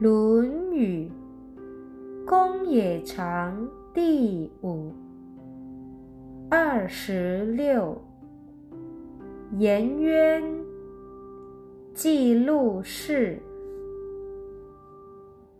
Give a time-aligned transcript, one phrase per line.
[0.00, 1.10] 论语
[2.24, 4.92] 公冶长第五
[6.48, 8.00] 二十六。
[9.56, 10.40] 颜渊
[11.94, 13.42] 记录事。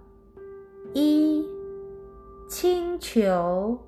[0.94, 1.44] 衣
[2.48, 3.78] 轻裘，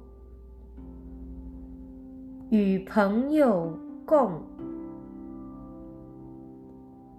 [2.51, 3.73] 与朋友
[4.05, 4.43] 共，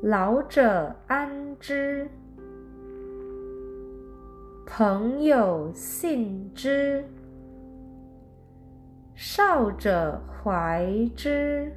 [0.01, 2.09] 老者安之，
[4.65, 7.05] 朋友信之，
[9.15, 11.71] 少者怀之。”